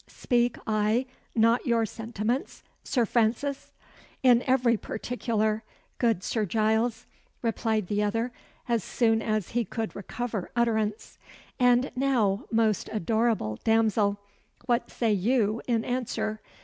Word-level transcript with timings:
Speak 0.07 0.57
I 0.65 1.05
not 1.35 1.67
your 1.67 1.85
sentiments, 1.85 2.63
Sir 2.83 3.05
Francis?" 3.05 3.71
"In 4.23 4.41
every 4.47 4.75
particular, 4.75 5.61
good 5.99 6.23
Sir 6.23 6.43
Giles," 6.43 7.05
replied 7.43 7.85
the 7.85 8.01
other, 8.01 8.31
as 8.67 8.83
soon 8.83 9.21
as 9.21 9.49
he 9.49 9.63
could 9.63 9.95
recover 9.95 10.49
utterance. 10.55 11.19
"And 11.59 11.91
now, 11.95 12.45
most 12.49 12.89
adorable 12.91 13.59
damsel, 13.63 14.17
what 14.65 14.89
say 14.89 15.13
you 15.13 15.61
in 15.67 15.85
answer? 15.85 16.41